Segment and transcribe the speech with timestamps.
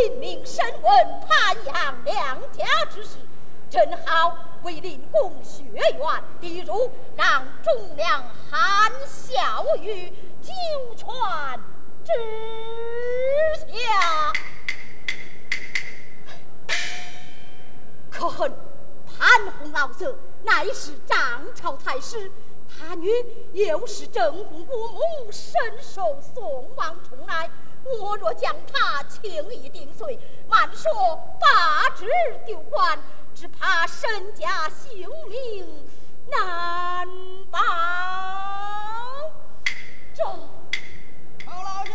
[0.00, 3.16] 晋命审问潘杨两家之事
[3.68, 10.08] 正好为令公学员比如让忠良含笑于
[10.40, 10.54] 九
[10.94, 11.08] 泉
[12.04, 12.12] 之
[13.72, 14.32] 下。
[18.08, 18.52] 可恨
[19.04, 20.06] 潘洪老贼
[20.44, 22.30] 乃是张朝太师
[22.68, 23.08] 他女
[23.52, 25.00] 又是正宫国母
[25.32, 27.50] 身受宋王宠爱。
[28.00, 30.18] 我若将他轻易定罪，
[30.48, 32.06] 万说罢职
[32.46, 32.98] 丢官，
[33.34, 35.86] 只怕身家性命
[36.30, 37.06] 难
[37.50, 37.58] 保。
[40.14, 40.24] 这，
[41.46, 41.92] 包老爷。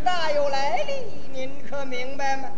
[0.00, 2.50] 大有来历，您可明白吗？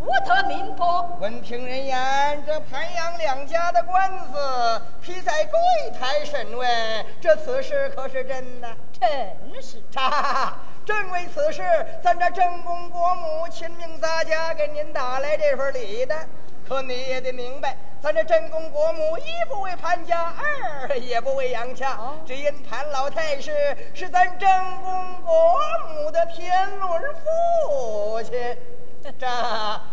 [0.00, 0.86] 不得明白。
[1.20, 5.58] 闻听人言，这盘阳两家的官司批在柜
[5.98, 8.68] 台审问，这此事可是真的？
[8.98, 9.82] 真是。
[9.94, 10.58] 哈哈哈！
[10.86, 11.62] 正为此事，
[12.02, 16.26] 咱这正宫国母亲命咱家给您打来这份礼单。
[16.66, 24.48] 可你也得明白，咱这正宫国母一不为潘家，二也不为杨家，只因潘老太师是咱正
[24.82, 28.56] 宫国母的天伦父亲。
[29.18, 29.26] 这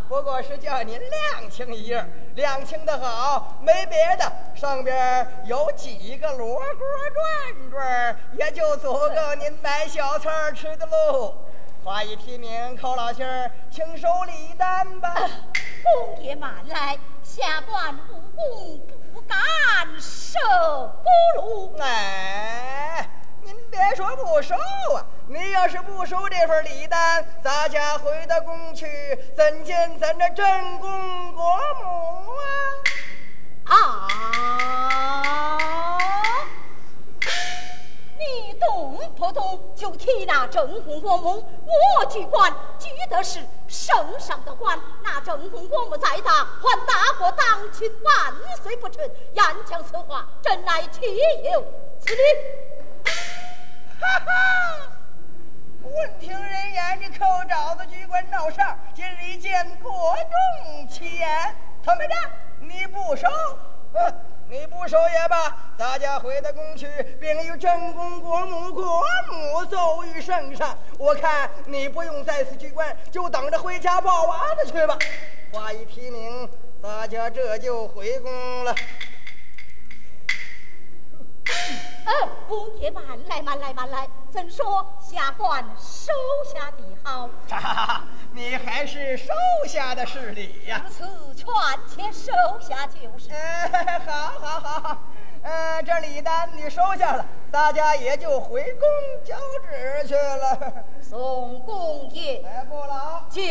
[0.09, 2.05] 不过是叫您亮清一样，
[2.35, 6.65] 量情的好，没别的，上边有几个罗锅
[7.13, 11.33] 转转，也就足够您买小菜吃的喽。
[11.83, 15.15] 话一提名，寇老兄儿，请收礼单吧。
[15.83, 19.37] 公爷慢来，下官无功不敢
[19.99, 20.39] 受
[21.03, 21.75] 不禄。
[21.79, 23.09] 哎。
[23.41, 24.55] 您别说不收
[24.95, 25.05] 啊！
[25.27, 28.87] 你要是不收这份礼单，咱家回到宫去，
[29.37, 31.43] 怎见咱这正宫国
[31.83, 32.25] 母
[33.65, 33.75] 啊？
[33.75, 34.07] 啊！
[38.25, 48.33] 你动不动就提那正宫国母，我举官举的是圣上的官，那正宫国母再大，还大过当亲万
[48.63, 49.03] 岁不成？
[49.33, 51.01] 言讲此话，真乃岂
[51.51, 51.63] 有
[51.99, 52.21] 此理！
[53.99, 54.91] 哈哈！
[55.83, 58.57] 闻听人言，你寇爪子举官闹事
[58.93, 62.13] 今日一见国中起言，怎么着？
[62.59, 63.27] 你不收？
[64.47, 66.87] 你不收也罢，咱家回到宫去，
[67.19, 69.01] 并与正宫国母、国
[69.31, 70.77] 母奏于圣上。
[70.99, 74.97] 我看你不用再次举官，就等着回家抱娃子去吧。
[75.51, 76.47] 话一提名，
[76.81, 78.75] 咱家这就回宫了。
[82.05, 84.07] 嗯，公爷慢来，慢来，慢来。
[84.29, 86.11] 怎说下官收
[86.53, 87.29] 下的好？
[87.49, 88.03] 哈，
[88.33, 89.33] 你还是收
[89.65, 90.85] 下的是礼呀。
[90.85, 91.43] 如此，
[91.87, 93.31] 劝且收下就是。
[93.31, 94.97] 哎，好，好，好。
[95.41, 98.87] 呃，这礼单你收下了，大家也就回宫
[99.23, 100.83] 交旨去了。
[101.01, 103.41] 送公爷，哎，不劳，就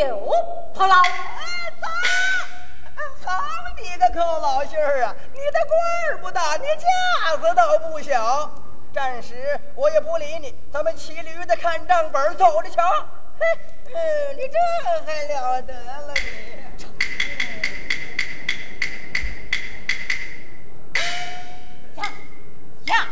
[0.74, 1.02] 不劳。
[1.02, 1.86] 哎，走。
[2.96, 3.42] 好
[3.76, 5.14] 你个寇老信儿啊！
[5.32, 8.50] 你的官儿不大，你架子倒不小。
[8.92, 12.82] 暂时我也不理你，咱们骑驴的看账本，走着瞧。
[13.38, 13.44] 嘿，
[13.86, 14.58] 嗯，你这
[15.04, 16.20] 还了得了你！
[21.96, 22.04] 呀
[22.84, 23.08] 呀，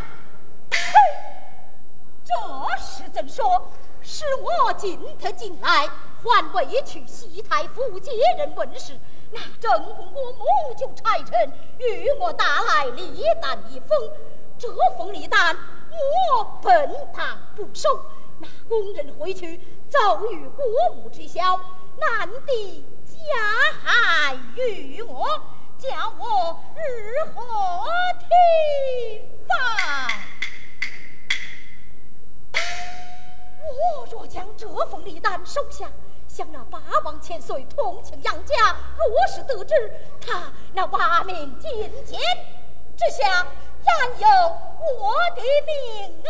[0.70, 0.78] 嘿，
[2.24, 2.32] 这
[2.80, 3.72] 是怎说？
[4.04, 5.88] 是我进他进来，
[6.22, 8.98] 还未去西太府接任问事。
[9.32, 10.44] 那正宫国母
[10.76, 13.98] 就差臣与我打来礼单一封，
[14.58, 14.68] 这
[14.98, 15.56] 封礼单
[15.90, 17.88] 我本当不收。
[18.38, 19.58] 那宫人回去
[19.88, 20.64] 奏与国
[20.94, 21.58] 母知晓，
[21.98, 23.16] 难敌加
[23.82, 25.26] 害于我，
[25.78, 27.42] 叫我如何
[28.18, 28.26] 提
[29.48, 29.56] 防？
[33.64, 35.90] 我若将这封礼单收下。
[36.32, 39.74] 向那八王千岁同情杨家，若是得知
[40.18, 41.70] 他那挖命进
[42.06, 42.18] 谏
[42.96, 43.46] 之下，
[43.84, 44.26] 然有
[44.80, 46.24] 我的命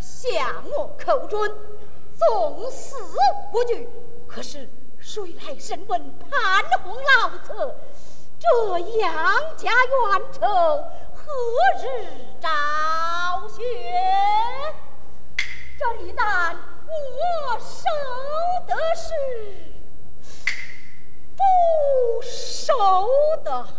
[0.00, 1.54] 向我寇准，
[2.16, 2.96] 纵死
[3.52, 3.86] 不惧。
[4.26, 4.66] 可是
[4.98, 7.52] 谁来审问潘洪老贼？
[8.40, 10.40] 这杨家冤仇？
[11.28, 11.34] 何
[11.84, 11.86] 日
[12.40, 12.48] 昭
[13.48, 13.62] 雪？
[15.78, 16.56] 这一单
[16.86, 17.84] 我收
[18.66, 19.12] 得是
[21.36, 21.42] 不
[22.22, 22.72] 收
[23.44, 23.76] 的好。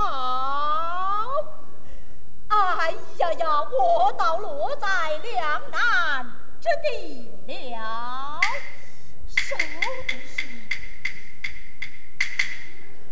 [2.50, 4.88] 哎呀呀，我倒落在
[5.18, 6.26] 两难
[6.62, 7.32] 之地
[7.74, 8.40] 了。
[9.28, 9.58] 收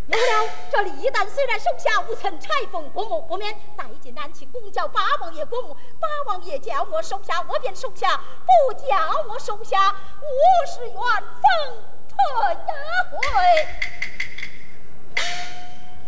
[0.07, 5.75] 有了，这李旦虽然手下，无曾拆封国母，不免带进南庆宫叫八王爷国母。
[5.99, 8.87] 八王爷叫我收下，我便收下；不叫
[9.27, 11.03] 我收下，我是原封
[12.07, 12.15] 特
[12.53, 12.73] 押
[13.11, 13.17] 回。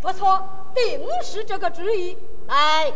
[0.02, 2.18] 不错，定是这个主意。
[2.48, 2.94] 来，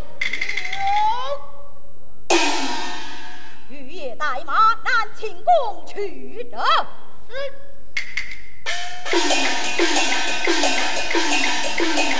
[3.67, 6.49] 御夜带马南庆宫去
[9.13, 10.81] Come here, come here,
[11.13, 12.12] come here, come here.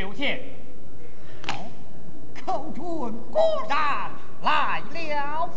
[0.00, 0.40] 求见！
[2.46, 2.84] 寇准
[3.30, 4.10] 果然
[4.42, 5.50] 来了，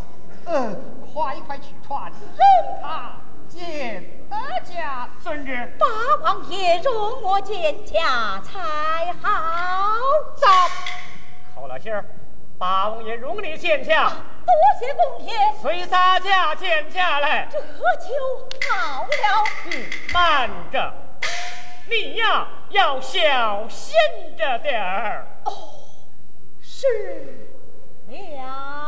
[0.46, 0.76] 呃，
[1.14, 3.14] 快快去传容他。
[3.48, 5.86] 见，阿家，孙子，八
[6.24, 9.30] 王爷容我见驾才好。
[10.36, 10.48] 走，
[11.54, 12.04] 寇老仙儿，
[12.58, 14.10] 八王爷容你见驾。
[14.10, 15.34] 多谢公爷。
[15.62, 17.48] 随撒驾见驾来。
[17.52, 18.16] 这就
[18.74, 19.46] 好了。
[19.66, 19.84] 嗯，
[20.14, 20.94] 慢着，
[21.90, 22.48] 你呀。
[22.72, 23.96] 要小心
[24.38, 25.28] 着点儿。
[25.46, 25.52] 哦
[26.62, 26.88] 是
[28.08, 28.81] 娘。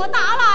[0.00, 0.49] 我打了。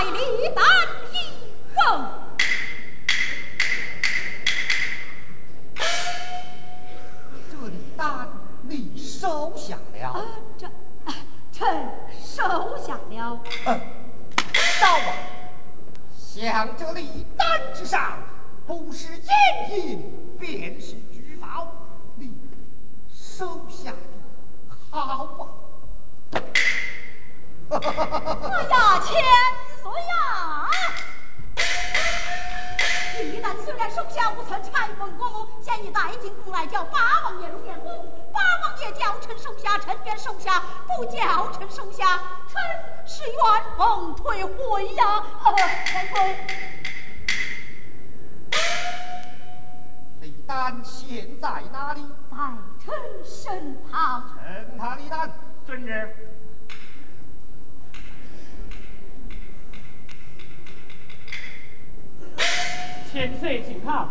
[36.05, 37.87] 太监府来叫八王爷入殿府，
[38.31, 42.61] 八王爷叫臣收下，臣愿收下；不叫臣收下，臣
[43.07, 43.41] 是愿
[43.75, 45.23] 奉退回呀。
[45.43, 45.51] 呃，
[46.13, 46.35] 王，
[50.21, 52.05] 李丹现在哪里？
[52.29, 52.37] 在
[52.79, 52.93] 臣
[53.25, 54.37] 身旁。
[54.45, 55.31] 臣他的丹，
[55.65, 56.15] 遵旨。
[63.11, 64.07] 千岁，请看。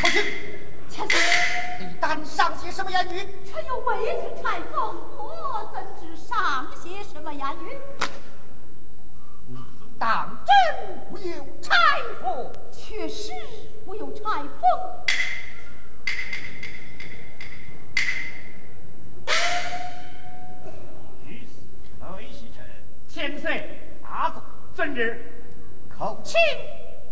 [0.00, 0.22] 口清，
[0.88, 1.20] 千岁，
[1.78, 3.28] 你旦上些什么言语？
[3.44, 7.78] 臣有微词拆封，我怎知上些什么言语？
[9.46, 9.58] 你
[9.98, 11.76] 当真没有拆
[12.22, 13.30] 封，确实
[13.86, 14.70] 没有拆封。
[21.26, 21.66] 于此
[22.00, 22.64] 老一西臣，
[23.06, 24.40] 千岁，阿祖
[24.74, 25.30] 遵旨，
[25.94, 26.40] 口清，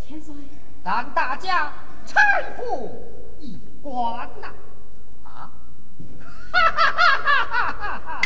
[0.03, 0.35] 千岁，
[0.83, 1.71] 咱大家。
[2.09, 2.17] 蔡
[2.57, 3.05] 父
[3.39, 4.27] 一观，
[5.23, 5.53] 啊，
[6.51, 8.23] 哈哈哈，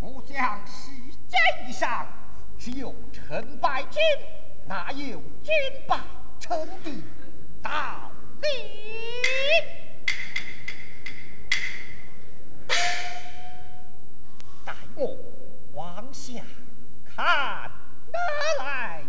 [0.00, 0.90] 无相实
[1.28, 2.08] 际上
[2.58, 4.00] 是有成败之。
[4.72, 5.52] 哪有君
[5.86, 6.02] 霸
[6.40, 7.04] 称帝
[7.60, 8.48] 道理？
[14.64, 15.14] 待我
[15.74, 16.42] 往下
[17.14, 17.70] 看，
[18.10, 18.18] 哪
[18.64, 19.04] 来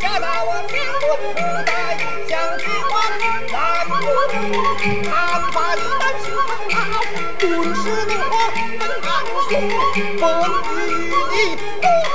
[0.00, 2.92] 贾大我明伦不在将军王
[3.50, 3.92] 难如
[4.28, 4.34] 夫
[5.04, 5.82] 差个板凳
[6.70, 6.74] 他
[7.38, 7.42] 顿
[7.74, 8.32] 时怒火
[8.78, 10.22] 焚案无风
[10.72, 10.84] 雨
[11.32, 12.06] 你不了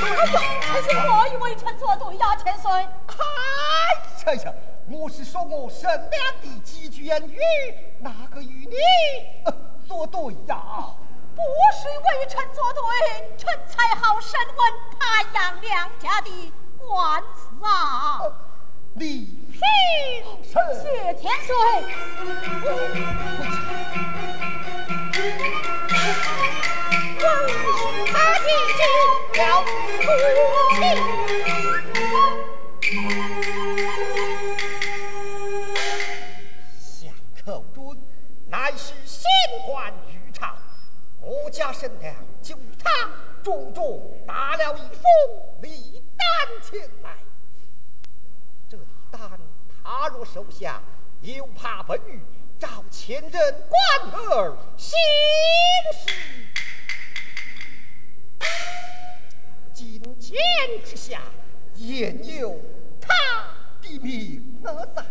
[0.00, 0.30] 哎呀
[0.62, 2.70] 千岁何以为臣作对呀千岁
[3.06, 4.54] 嗨
[4.88, 6.08] 我是说我什么
[6.40, 7.38] 的几句言语
[8.00, 8.76] 哪个与你
[9.86, 10.62] 作对呀
[11.34, 16.52] 不是微臣作对臣才好审问潘杨娘家的
[16.88, 18.30] 官司啊！
[18.94, 19.60] 李平
[20.82, 21.54] 谢天岁。
[28.12, 28.40] 他已
[28.76, 28.82] 经
[29.32, 29.40] 了
[36.78, 37.14] 相
[37.44, 37.80] 口准
[38.50, 39.30] 乃是县
[39.66, 39.72] 官。
[41.24, 42.90] 我家神娘就与他
[43.44, 45.02] 重重打了一封
[45.62, 46.02] 礼
[46.62, 47.10] 前来。
[48.68, 49.20] 这礼单
[49.82, 50.80] 他若收下，
[51.20, 52.20] 又怕本玉
[52.58, 54.98] 召前任官儿行
[55.92, 56.12] 事。
[59.72, 60.38] 金钱
[60.84, 61.22] 之下，
[61.76, 62.60] 焉有
[63.00, 63.12] 他
[63.80, 64.62] 的命
[64.94, 65.04] 在？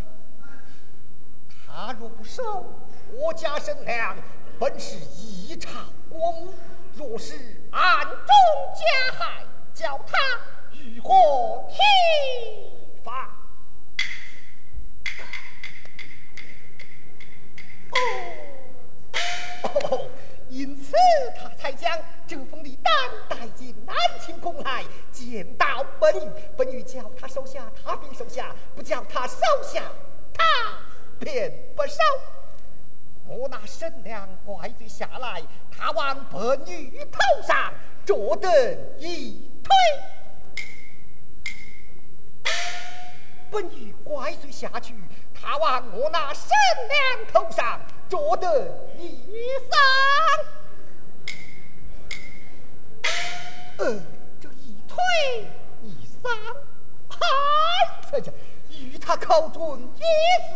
[1.68, 2.66] 他若不收，
[3.14, 4.16] 我家生粮
[4.60, 5.70] 本是一朝。
[6.10, 6.54] 国母
[6.94, 7.36] 若是
[7.72, 8.18] 暗中
[8.76, 10.18] 加害，叫他
[10.96, 11.78] 如何提
[13.04, 13.30] 防？
[19.64, 20.10] 哦，
[20.50, 20.96] 因此
[21.38, 22.94] 他才将这封礼单
[23.30, 26.34] 带进南清宫来见到本。
[26.58, 29.84] 本玉叫他收下，他便收下；不叫他收下，
[30.34, 30.44] 他
[31.20, 31.94] 便不收。
[33.28, 35.42] 我那神娘怪罪下来。
[35.72, 37.74] 他往本女头上
[38.06, 38.52] 着等
[39.00, 39.74] 一推，
[43.52, 44.96] 本女怪罪下去，
[45.34, 46.48] 他往我那神
[46.88, 48.50] 娘头上着灯
[48.98, 49.78] 一撒，
[53.80, 54.02] 呃，
[54.40, 54.96] 这一推
[55.84, 56.30] 一撒，
[57.10, 57.18] 嗨，
[58.10, 58.32] 这这
[58.80, 60.56] 与他口中一字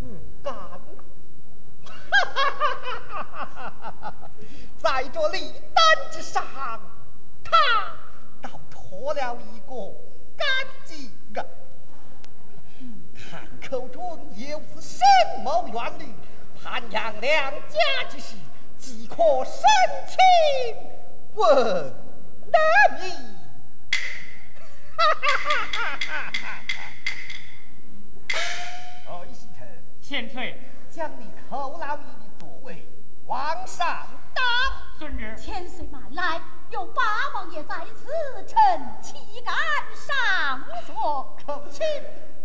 [0.00, 2.50] 无干，哈哈
[3.08, 3.24] 哈哈
[3.70, 4.30] 哈哈！
[4.78, 6.44] 在这礼单之上，
[7.44, 7.52] 他
[8.42, 9.94] 倒脱了一个
[10.36, 10.46] 干
[10.84, 11.44] 净啊！
[13.66, 15.04] 看口中有此深
[15.42, 16.14] 谋远虑，
[16.62, 18.36] 潘阳两家之事，
[18.78, 19.64] 即可申
[20.06, 20.16] 请
[21.34, 21.92] 问
[22.46, 22.60] 难
[23.02, 23.10] 矣。
[24.96, 26.62] 哈哈哈哈哈
[28.28, 28.38] 哈！
[29.08, 29.66] 二喜臣，
[30.00, 32.86] 千岁，将你寇老爷的座位
[33.26, 34.06] 往上。
[34.98, 37.02] 孙女，千岁慢来，有八
[37.34, 38.06] 王爷在此，
[38.46, 38.56] 臣
[39.02, 39.54] 岂敢
[39.94, 41.36] 上座？
[41.44, 41.84] 口请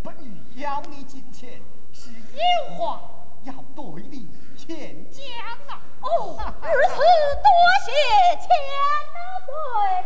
[0.02, 0.14] 本
[0.62, 1.60] 女邀你金钱，
[1.92, 3.02] 是有话
[3.42, 5.20] 要对你劝讲
[5.66, 5.82] 啊。
[6.02, 6.94] 哦，如 此
[7.42, 7.50] 多
[7.84, 7.90] 谢
[8.36, 8.46] 千
[9.44, 10.04] 岁。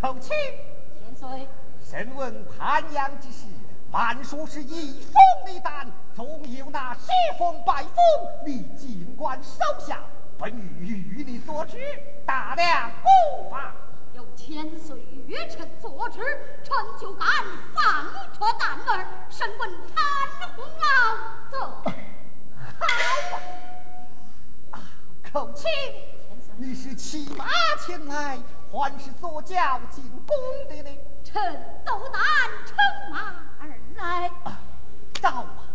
[0.00, 0.30] 口请
[0.96, 1.48] 千岁，
[1.82, 3.46] 审问潘阳之事，
[3.92, 5.12] 满书是一封
[5.46, 7.96] 礼单，总有那十封百封，
[8.46, 9.98] 你尽管收下。
[10.38, 10.48] 本
[10.78, 11.76] 欲与你所知，
[12.24, 13.74] 大量不法。
[14.14, 16.20] 有千岁约臣所知，
[16.62, 17.26] 臣就敢
[17.74, 20.04] 放出胆儿审问潘
[20.54, 21.82] 洪老走。
[22.78, 22.86] 好
[24.70, 24.80] 啊，
[25.32, 25.66] 口气
[26.56, 27.44] 你是骑马
[27.84, 28.38] 前来。
[28.72, 30.36] 还是左脚进宫
[30.68, 30.96] 的呢？
[31.24, 31.42] 臣
[31.84, 32.22] 斗胆
[32.64, 32.76] 乘
[33.10, 33.34] 马
[34.00, 34.30] 来。
[35.20, 35.68] 到啊，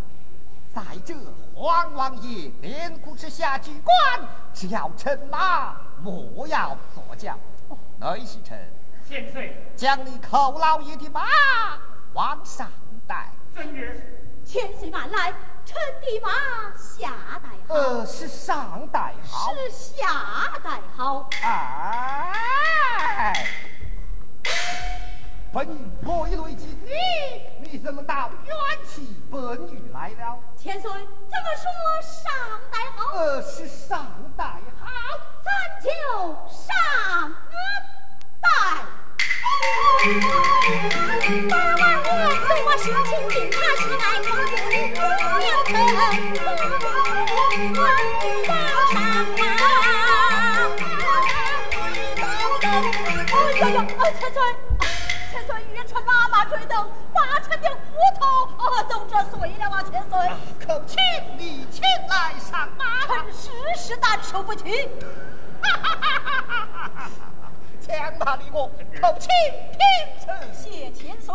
[0.73, 1.13] 在这
[1.53, 7.37] 皇王爷连谷之下举官，只要乘马，莫要左脚。
[7.99, 8.71] 内侍臣，
[9.07, 11.21] 千岁，将你寇老爷的马
[12.13, 12.69] 往上
[13.07, 13.31] 带。
[13.53, 14.11] 遵旨。
[14.43, 15.33] 千岁慢来，
[15.65, 16.29] 臣的马
[16.77, 17.73] 下带好。
[17.73, 19.51] 呃，是上带好。
[19.55, 21.27] 是下带好。
[21.41, 23.33] 哎，
[25.55, 26.91] 本女累累见你，
[27.71, 28.53] 你怎么到远
[28.93, 30.37] 去本女来了？
[30.57, 32.29] 千岁怎么说上
[32.69, 33.15] 代好？
[33.15, 34.43] 呃，是上代
[34.77, 34.85] 好，
[35.45, 35.47] 咱
[35.81, 35.87] 就
[36.51, 36.75] 上
[38.41, 38.49] 代。
[41.49, 42.09] 八万我
[42.49, 44.51] 对我说情定，他是爱公主，
[44.91, 44.99] 不
[45.39, 45.97] 要称错，
[47.71, 47.79] 我
[48.45, 48.51] 要
[48.91, 48.93] 上
[49.37, 49.39] 当。
[53.47, 53.79] 哎呀呀，
[54.19, 54.37] 千岁，
[56.49, 58.25] 追等，八成的骨头
[58.57, 59.83] 哦都折碎了啊！
[59.83, 60.13] 千岁，
[60.59, 60.97] 可请
[61.37, 63.05] 你请来上马。
[63.07, 64.89] 臣实实难受不起。
[67.81, 68.69] 强马的我，
[69.01, 69.29] 口请
[69.71, 69.79] 平
[70.19, 70.53] 身。
[70.53, 71.33] 谢千岁。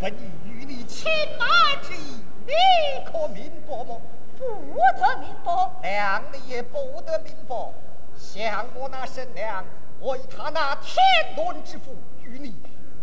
[0.00, 1.46] 本意与你亲马
[1.82, 2.52] 之意，你
[3.06, 4.00] 可明白么？
[4.38, 4.44] 不
[5.00, 5.70] 得明白。
[5.82, 7.56] 娘你也不得明白。
[8.18, 9.64] 像我那身娘，
[10.00, 10.96] 为他那天
[11.36, 12.54] 伦之福，与你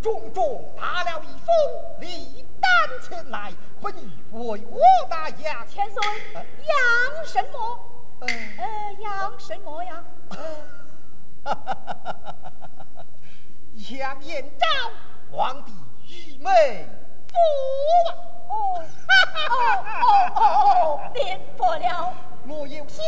[0.01, 1.53] 重重打了一封，
[1.99, 3.51] 礼单前来，
[3.81, 4.57] 本欲为我
[5.09, 6.01] 那杨千岁，
[6.33, 7.79] 杨什么？
[8.21, 8.27] 呃，
[9.01, 10.03] 杨什么呀？
[13.89, 14.67] 杨延昭，
[15.31, 15.73] 皇帝
[16.07, 16.87] 玉美
[17.27, 17.35] 父
[18.49, 19.11] 哦哦
[19.49, 20.41] 哦哦
[21.01, 22.13] 哦，明白了。
[22.47, 23.03] 我有心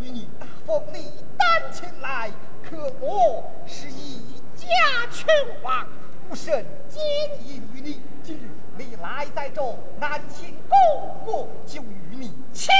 [0.00, 2.30] 与你大封立丹前来，
[2.62, 4.66] 可我是一家
[5.10, 5.26] 拳
[5.62, 5.86] 王，
[6.28, 7.02] 无甚奸
[7.44, 8.02] 淫于你。
[8.22, 9.60] 今日你来在这
[9.98, 10.78] 南清宫，
[11.26, 12.72] 我就与你千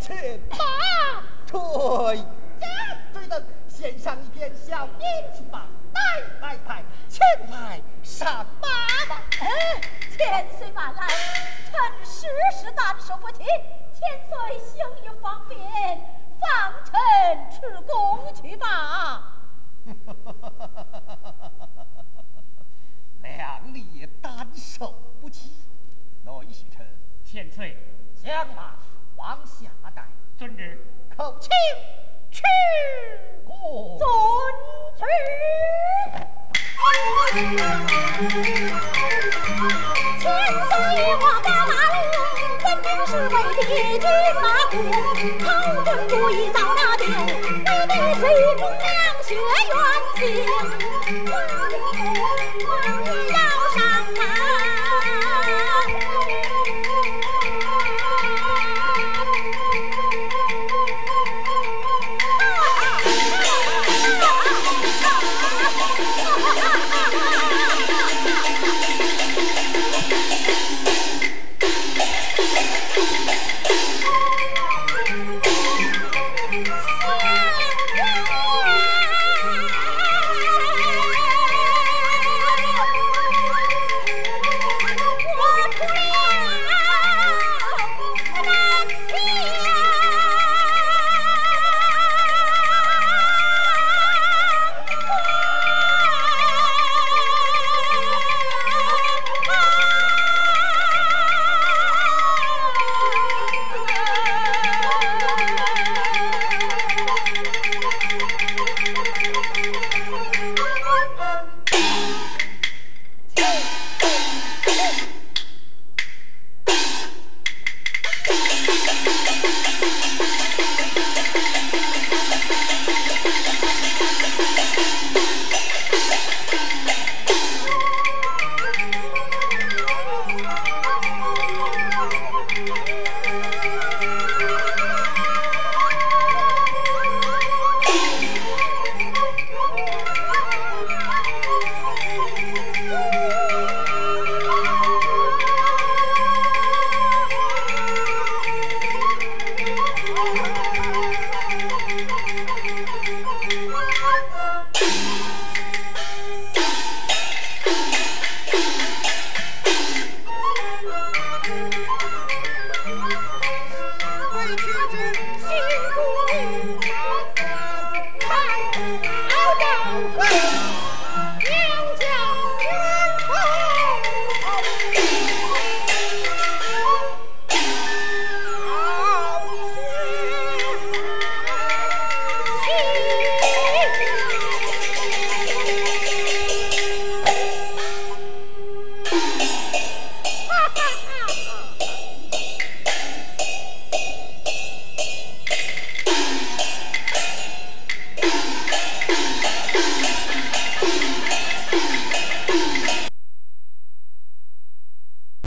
[0.00, 0.56] 拳马
[1.46, 1.58] 推。
[3.12, 6.00] 对等，献上一片小年轻吧，来
[6.40, 7.20] 来来，前
[7.50, 8.68] 来上马
[9.08, 9.22] 吧。
[9.40, 9.46] 嗯，
[10.10, 12.26] 千岁万来，臣时
[12.60, 13.44] 时难受不起。
[13.94, 15.58] 千岁行有方便，
[16.40, 16.94] 放臣
[17.50, 19.34] 出宫去吧。
[23.22, 25.50] 两力单受不起，
[26.24, 26.86] 内侍臣
[27.24, 27.76] 千岁，
[28.14, 28.76] 将马
[29.16, 30.06] 往下带。
[30.36, 30.78] 遵旨。
[31.16, 31.50] 叩请
[32.30, 32.42] 去
[33.44, 33.98] 过。
[40.20, 41.96] 千岁王家马路，
[42.60, 43.60] 分明是为敌
[43.98, 44.06] 军
[44.40, 44.76] 马虎。
[45.88, 48.86] 君主意早拿定，为的是与忠良
[49.22, 49.40] 血缘
[50.16, 50.18] 情。